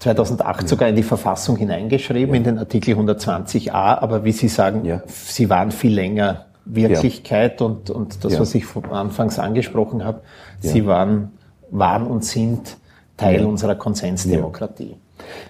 [0.00, 0.68] 2008 ja.
[0.68, 2.36] sogar in die Verfassung hineingeschrieben, ja.
[2.36, 5.02] in den Artikel 120a, aber wie Sie sagen, ja.
[5.06, 7.66] sie waren viel länger Wirklichkeit ja.
[7.66, 8.40] und, und das, ja.
[8.40, 10.20] was ich anfangs angesprochen habe,
[10.60, 10.70] ja.
[10.70, 11.32] sie waren,
[11.70, 12.76] waren und sind
[13.16, 14.96] Teil unserer Konsensdemokratie.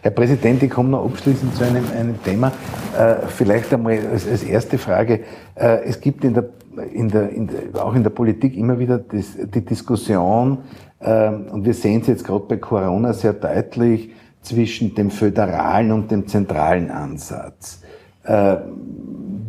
[0.02, 2.52] Herr Präsident, ich komme noch abschließend zu einem, einem Thema.
[2.98, 5.20] Äh, vielleicht einmal als, als erste Frage.
[5.54, 6.44] Äh, es gibt in der,
[6.92, 10.58] in der, in der, auch in der Politik immer wieder das, die Diskussion,
[11.00, 14.10] äh, und wir sehen es jetzt gerade bei Corona sehr deutlich,
[14.42, 17.80] zwischen dem föderalen und dem zentralen Ansatz.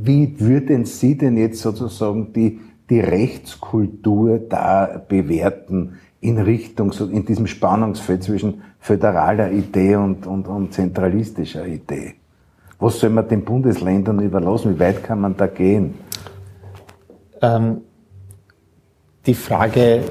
[0.05, 7.47] Wie würden Sie denn jetzt sozusagen die, die Rechtskultur da bewerten in Richtung, in diesem
[7.47, 12.15] Spannungsfeld zwischen föderaler Idee und, und, und zentralistischer Idee?
[12.79, 14.75] Was soll man den Bundesländern überlassen?
[14.75, 15.93] Wie weit kann man da gehen?
[17.41, 17.77] Ähm,
[19.25, 20.03] die Frage,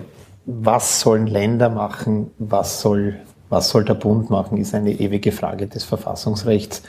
[0.46, 3.16] was sollen Länder machen, was soll,
[3.50, 6.82] was soll der Bund machen, ist eine ewige Frage des Verfassungsrechts.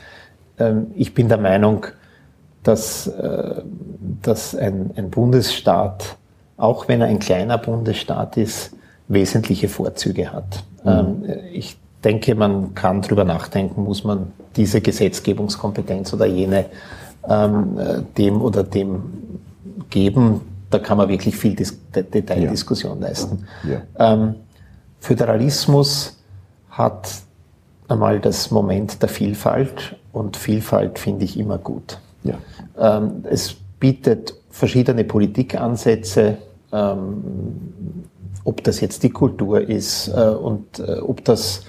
[0.58, 1.88] Ähm, ich bin der Meinung,
[2.63, 3.62] dass, äh,
[4.21, 6.17] dass ein, ein Bundesstaat,
[6.58, 8.71] auch wenn er ein kleiner Bundesstaat ist,
[9.08, 10.63] wesentliche Vorzüge hat.
[10.84, 10.89] Mhm.
[10.89, 16.65] Ähm, ich denke, man kann darüber nachdenken, muss man diese Gesetzgebungskompetenz oder jene
[17.28, 17.78] ähm,
[18.17, 19.04] dem oder dem
[19.89, 20.41] geben.
[20.69, 23.08] Da kann man wirklich viel Dis Detaildiskussion ja.
[23.08, 23.47] leisten.
[23.63, 24.13] Ja.
[24.13, 24.36] Ähm,
[24.99, 26.17] Föderalismus
[26.69, 27.10] hat
[27.88, 31.99] einmal das Moment der Vielfalt und Vielfalt finde ich immer gut.
[32.23, 32.36] Ja.
[32.78, 36.38] Ähm, es bietet verschiedene Politikansätze,
[36.72, 37.24] ähm,
[38.44, 41.64] ob das jetzt die Kultur ist äh, und äh, ob das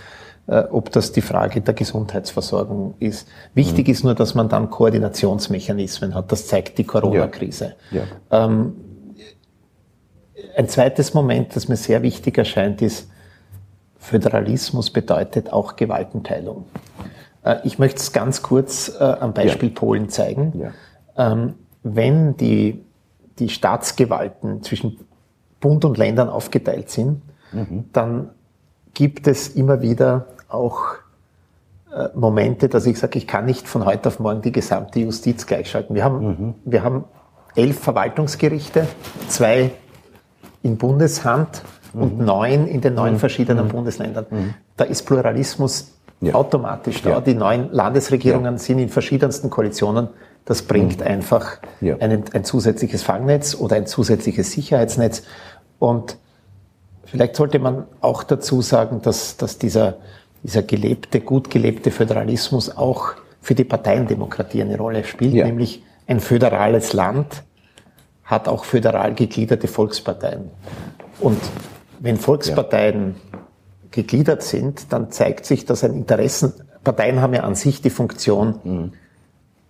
[0.46, 3.26] äh, ob das die Frage der Gesundheitsversorgung ist.
[3.54, 3.92] Wichtig mhm.
[3.92, 6.30] ist nur, dass man dann Koordinationsmechanismen hat.
[6.30, 7.76] Das zeigt die Corona-Krise.
[7.90, 8.02] Ja.
[8.30, 8.44] Ja.
[8.44, 8.74] Ähm,
[10.56, 13.08] ein zweites Moment, das mir sehr wichtig erscheint, ist,
[13.98, 16.66] Föderalismus bedeutet auch Gewaltenteilung.
[17.42, 19.74] Äh, ich möchte es ganz kurz äh, am Beispiel ja.
[19.74, 20.72] Polen zeigen.
[21.16, 22.82] Ähm, wenn die,
[23.38, 24.98] die Staatsgewalten zwischen
[25.60, 27.22] Bund und Ländern aufgeteilt sind,
[27.52, 27.84] mhm.
[27.92, 28.30] dann
[28.94, 30.96] gibt es immer wieder auch
[31.94, 35.46] äh, Momente, dass ich sage, ich kann nicht von heute auf morgen die gesamte Justiz
[35.46, 35.94] gleichschalten.
[35.94, 36.54] Wir haben, mhm.
[36.64, 37.04] wir haben
[37.54, 38.86] elf Verwaltungsgerichte,
[39.28, 39.72] zwei
[40.62, 42.02] in Bundeshand mhm.
[42.02, 43.18] und neun in den neun mhm.
[43.18, 43.70] verschiedenen mhm.
[43.70, 44.26] Bundesländern.
[44.30, 44.54] Mhm.
[44.76, 46.34] Da ist Pluralismus ja.
[46.34, 47.10] automatisch da.
[47.10, 47.20] Ja.
[47.20, 48.58] Die neuen Landesregierungen ja.
[48.58, 50.08] sind in verschiedensten Koalitionen.
[50.44, 51.06] Das bringt mhm.
[51.06, 55.22] einfach einen, ein zusätzliches Fangnetz oder ein zusätzliches Sicherheitsnetz.
[55.78, 56.18] Und
[57.04, 59.96] vielleicht sollte man auch dazu sagen, dass, dass dieser,
[60.42, 66.92] dieser gelebte, gut gelebte Föderalismus auch für die Parteiendemokratie eine Rolle spielt, nämlich ein föderales
[66.92, 67.42] Land
[68.24, 70.50] hat auch föderal gegliederte Volksparteien.
[71.20, 71.38] Und
[72.00, 73.16] wenn Volksparteien
[73.90, 76.52] gegliedert sind, dann zeigt sich, dass ein Interessen,
[76.82, 78.92] Parteien haben ja an sich die Funktion, mhm.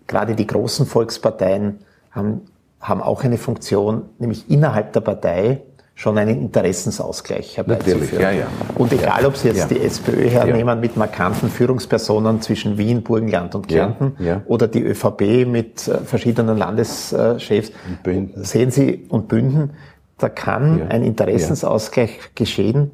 [0.06, 2.42] Gerade die großen Volksparteien haben,
[2.80, 5.62] haben auch eine Funktion, nämlich innerhalb der Partei
[5.96, 8.20] schon einen Interessensausgleich herbeizuführen.
[8.20, 8.46] Ja, ja.
[8.74, 9.66] Und egal, ob Sie jetzt ja.
[9.66, 15.86] die SPÖ hernehmen mit markanten Führungspersonen zwischen Wien, Burgenland und Kärnten oder die ÖVP mit
[15.86, 17.72] äh, verschiedenen Landeschefs,
[18.34, 19.70] sehen Sie, und Bünden,
[20.18, 22.92] da kann ein Interessensausgleich geschehen,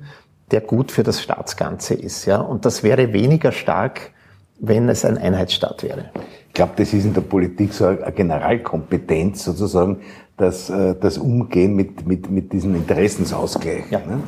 [0.50, 2.26] der gut für das Staatsganze ist.
[2.26, 2.40] Ja?
[2.40, 4.10] Und das wäre weniger stark,
[4.58, 6.10] wenn es ein Einheitsstaat wäre.
[6.50, 9.98] Ich glaube, das ist in der Politik so eine Generalkompetenz sozusagen,
[10.36, 13.84] das, äh, das Umgehen mit, mit, mit diesem Interessensausgleich.
[13.90, 14.00] Ja.
[14.00, 14.20] Ne?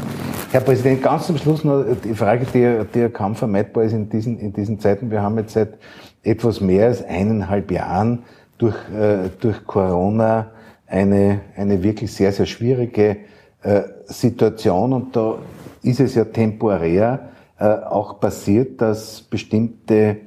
[0.53, 4.39] Herr Präsident, ganz zum Schluss noch die Frage, die, die kaum vermeidbar ist in diesen,
[4.39, 5.11] in diesen Zeiten.
[5.11, 5.79] Wir haben jetzt seit
[6.23, 8.23] etwas mehr als eineinhalb Jahren
[8.57, 10.53] durch, äh, durch Corona
[10.87, 13.17] eine, eine wirklich sehr, sehr schwierige
[13.63, 15.39] äh, Situation und da
[15.83, 20.19] ist es ja temporär äh, auch passiert, dass bestimmte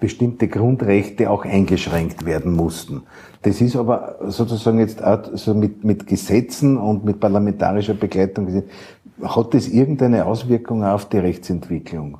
[0.00, 3.02] bestimmte Grundrechte auch eingeschränkt werden mussten.
[3.42, 8.64] Das ist aber sozusagen jetzt auch so mit, mit Gesetzen und mit parlamentarischer Begleitung gesehen.
[9.22, 12.18] Hat das irgendeine Auswirkung auf die Rechtsentwicklung?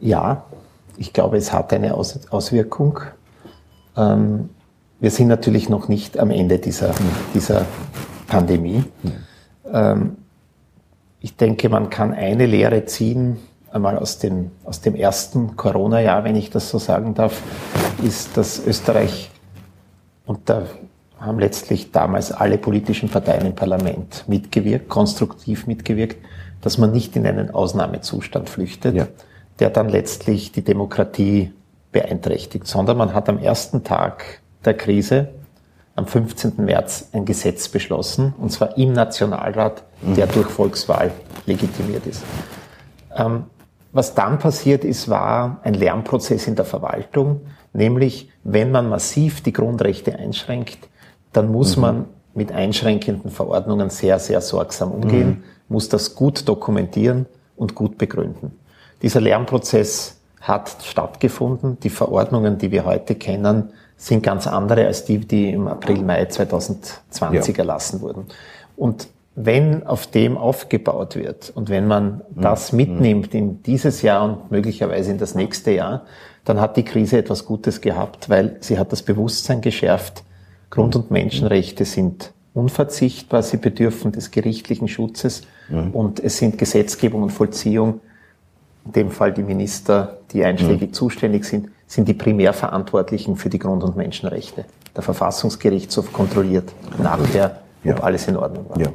[0.00, 0.44] Ja,
[0.96, 3.00] ich glaube, es hat eine Aus Auswirkung.
[3.96, 4.50] Ähm,
[5.00, 6.94] wir sind natürlich noch nicht am Ende dieser,
[7.34, 7.66] dieser
[8.28, 8.84] Pandemie.
[9.72, 10.16] Ähm,
[11.20, 13.36] ich denke, man kann eine Lehre ziehen,
[13.72, 17.42] einmal aus dem, aus dem ersten Corona-Jahr, wenn ich das so sagen darf,
[18.02, 19.30] ist, dass Österreich,
[20.26, 20.62] und da
[21.18, 26.16] haben letztlich damals alle politischen Parteien im Parlament mitgewirkt, konstruktiv mitgewirkt,
[26.60, 29.06] dass man nicht in einen Ausnahmezustand flüchtet, ja.
[29.58, 31.52] der dann letztlich die Demokratie
[31.92, 35.28] beeinträchtigt, sondern man hat am ersten Tag der Krise,
[35.94, 36.54] am 15.
[36.56, 40.32] März, ein Gesetz beschlossen, und zwar im Nationalrat, der mhm.
[40.32, 41.12] durch Volkswahl
[41.46, 42.22] legitimiert ist.
[43.14, 43.44] Ähm,
[43.92, 49.52] was dann passiert ist, war ein Lernprozess in der Verwaltung, nämlich wenn man massiv die
[49.52, 50.88] Grundrechte einschränkt,
[51.32, 51.82] dann muss mhm.
[51.82, 55.42] man mit einschränkenden Verordnungen sehr, sehr sorgsam umgehen, mhm.
[55.68, 57.26] muss das gut dokumentieren
[57.56, 58.58] und gut begründen.
[59.02, 61.78] Dieser Lernprozess hat stattgefunden.
[61.80, 66.24] Die Verordnungen, die wir heute kennen, sind ganz andere als die, die im April, Mai
[66.24, 67.60] 2020 ja.
[67.62, 68.26] erlassen wurden.
[68.76, 72.76] Und wenn auf dem aufgebaut wird und wenn man das mhm.
[72.76, 76.02] mitnimmt in dieses Jahr und möglicherweise in das nächste Jahr,
[76.44, 80.24] dann hat die Krise etwas Gutes gehabt, weil sie hat das Bewusstsein geschärft,
[80.70, 85.42] Grund- und Menschenrechte sind unverzichtbar, sie bedürfen des gerichtlichen Schutzes
[85.92, 88.00] und es sind Gesetzgebung und Vollziehung,
[88.84, 93.84] in dem Fall die Minister, die einschlägig zuständig sind, sind die Primärverantwortlichen für die Grund-
[93.84, 94.64] und Menschenrechte.
[94.96, 97.96] Der Verfassungsgerichtshof kontrolliert nachher, ob ja.
[97.98, 98.80] alles in Ordnung war.
[98.80, 98.88] Ja.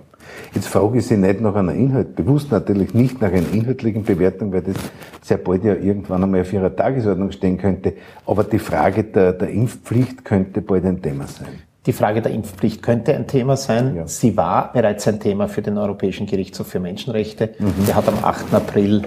[0.53, 4.51] Jetzt frage ich Sie nicht nach einer Inhalt, bewusst natürlich nicht nach einer inhaltlichen Bewertung,
[4.53, 4.75] weil das
[5.21, 7.93] sehr bald ja irgendwann einmal auf Ihrer Tagesordnung stehen könnte.
[8.25, 11.61] Aber die Frage der, der Impfpflicht könnte bald ein Thema sein.
[11.85, 13.95] Die Frage der Impfpflicht könnte ein Thema sein.
[13.95, 14.07] Ja.
[14.07, 17.51] Sie war bereits ein Thema für den Europäischen Gerichtshof für Menschenrechte.
[17.59, 17.85] Mhm.
[17.87, 18.53] Der hat am 8.
[18.53, 19.03] April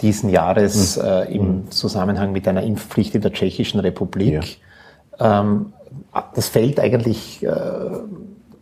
[0.00, 1.04] diesen Jahres mhm.
[1.04, 1.70] äh, im mhm.
[1.70, 4.58] Zusammenhang mit einer Impfpflicht in der Tschechischen Republik
[5.18, 5.42] ja.
[5.42, 5.72] ähm,
[6.34, 7.50] das Feld eigentlich äh,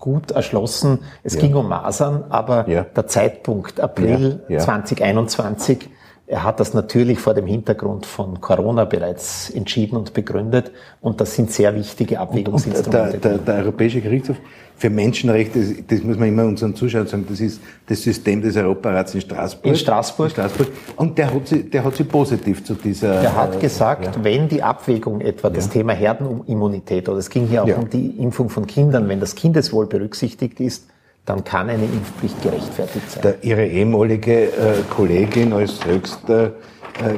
[0.02, 0.98] gut erschlossen.
[1.22, 1.40] Es ja.
[1.40, 2.82] ging um Masern, aber ja.
[2.82, 4.58] der Zeitpunkt April ja.
[4.58, 5.88] 2021,
[6.26, 11.36] er hat das natürlich vor dem Hintergrund von Corona bereits entschieden und begründet und das
[11.36, 13.06] sind sehr wichtige Abwägungsinstrumente.
[13.06, 14.38] Und, und der, der, der Europäische Gerichtshof
[14.82, 19.14] für Menschenrechte, das muss man immer unseren Zuschauern sagen, das ist das System des Europarats
[19.14, 19.64] in Straßburg.
[19.64, 20.26] In Straßburg.
[20.26, 20.68] In Straßburg.
[20.96, 23.20] Und der hat sie, der hat sie positiv zu dieser.
[23.20, 24.24] Der hat gesagt, ja.
[24.24, 25.54] wenn die Abwägung etwa ja.
[25.54, 27.76] das Thema Herdenimmunität oder es ging hier auch ja.
[27.76, 30.88] um die Impfung von Kindern, wenn das Kindeswohl berücksichtigt ist,
[31.26, 33.22] dann kann eine Impfpflicht gerechtfertigt sein.
[33.22, 34.50] Der, ihre ehemalige äh,
[34.90, 36.50] Kollegin als höchster äh,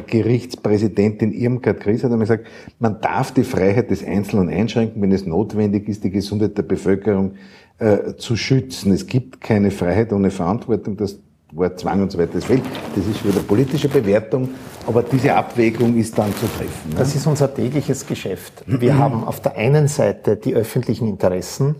[0.06, 2.46] Gerichtspräsidentin Irmgard Gries hat einmal gesagt,
[2.78, 7.34] man darf die Freiheit des Einzelnen einschränken, wenn es notwendig ist, die Gesundheit der Bevölkerung
[7.78, 8.92] äh, zu schützen.
[8.92, 11.18] Es gibt keine Freiheit ohne Verantwortung, das
[11.52, 12.62] Wort Zwang und so weiter, das fehlt.
[12.94, 14.50] Das ist wieder politische Bewertung,
[14.86, 16.90] aber diese Abwägung ist dann zu treffen.
[16.90, 16.96] Ne?
[16.96, 18.64] Das ist unser tägliches Geschäft.
[18.66, 21.76] Wir haben auf der einen Seite die öffentlichen Interessen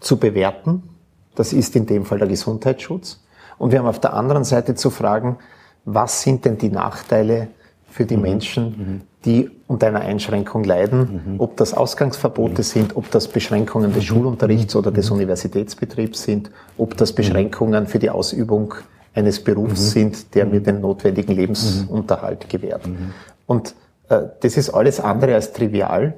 [0.00, 0.82] zu bewerten.
[1.34, 3.22] Das ist in dem Fall der Gesundheitsschutz.
[3.58, 5.36] Und wir haben auf der anderen Seite zu fragen,
[5.86, 7.48] was sind denn die Nachteile
[7.88, 8.22] für die mhm.
[8.22, 9.00] Menschen, mhm.
[9.24, 11.40] die unter einer Einschränkung leiden, mhm.
[11.40, 12.66] ob das Ausgangsverbote mhm.
[12.66, 14.08] sind, ob das Beschränkungen des mhm.
[14.08, 15.16] Schulunterrichts oder des mhm.
[15.16, 18.74] Universitätsbetriebs sind, ob das Beschränkungen für die Ausübung
[19.14, 22.82] eines Berufs sind, der mir den notwendigen Lebensunterhalt gewährt.
[23.46, 23.74] Und
[24.10, 26.14] äh, das ist alles andere als trivial.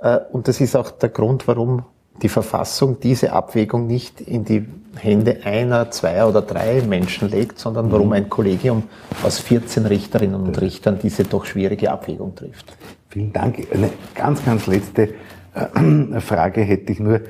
[0.00, 1.84] Äh, und das ist auch der Grund, warum
[2.20, 7.90] die Verfassung diese Abwägung nicht in die Hände einer, zwei oder drei Menschen legt, sondern
[7.90, 8.12] warum mhm.
[8.12, 8.84] ein Kollegium
[9.22, 12.76] aus 14 Richterinnen und Richtern diese doch schwierige Abwägung trifft.
[13.08, 13.66] Vielen Dank.
[13.72, 15.14] Eine ganz, ganz letzte
[15.54, 17.20] äh, Frage hätte ich nur,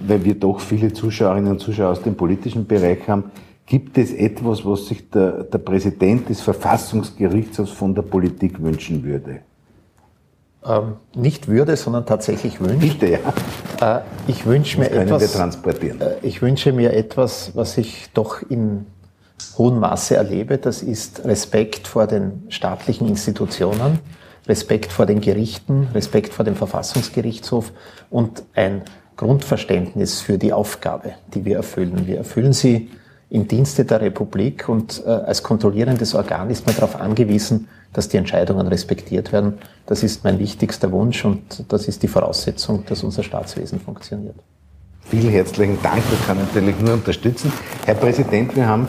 [0.00, 3.24] weil wir doch viele Zuschauerinnen und Zuschauer aus dem politischen Bereich haben.
[3.66, 9.40] Gibt es etwas, was sich der, der Präsident des Verfassungsgerichtshofs von der Politik wünschen würde?
[10.64, 12.98] Ähm, nicht würde, sondern tatsächlich wünscht.
[13.00, 13.18] Bitte,
[13.80, 13.98] ja.
[13.98, 15.32] Äh, ich wünsche mir etwas.
[15.32, 16.00] transportieren.
[16.00, 18.86] Äh, ich wünsche mir etwas, was ich doch in
[19.56, 20.58] hohem Maße erlebe.
[20.58, 24.00] Das ist Respekt vor den staatlichen Institutionen,
[24.46, 27.72] Respekt vor den Gerichten, Respekt vor dem Verfassungsgerichtshof
[28.10, 28.82] und ein
[29.16, 32.06] Grundverständnis für die Aufgabe, die wir erfüllen.
[32.06, 32.90] Wir erfüllen sie
[33.30, 38.16] im Dienste der Republik und äh, als kontrollierendes Organ ist man darauf angewiesen, dass die
[38.16, 39.58] Entscheidungen respektiert werden.
[39.86, 44.36] Das ist mein wichtigster Wunsch und das ist die Voraussetzung, dass unser Staatswesen funktioniert.
[45.02, 47.52] Vielen herzlichen Dank, das kann ich natürlich nur unterstützen.
[47.84, 48.88] Herr Präsident, wir haben,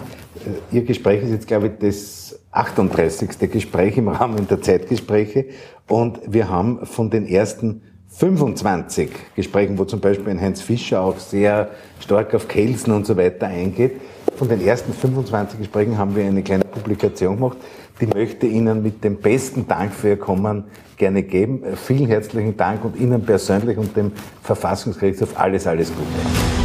[0.71, 3.51] äh, Ihr Gespräch ist jetzt, glaube ich, das 38.
[3.51, 5.45] Gespräch im Rahmen der Zeitgespräche
[5.87, 11.19] und wir haben von den ersten 25 Gesprächen, wo zum Beispiel ein Heinz Fischer auch
[11.19, 11.69] sehr
[11.99, 14.01] stark auf Kelsen und so weiter eingeht,
[14.39, 17.57] von den ersten 25 Gesprächen haben wir eine kleine Publikation gemacht.
[17.99, 20.63] Die möchte Ihnen mit dem besten Dank für Ihr Kommen
[20.95, 21.61] gerne geben.
[21.75, 26.58] Vielen herzlichen Dank und Ihnen persönlich und dem Verfassungsgerichtshof alles, alles Gute.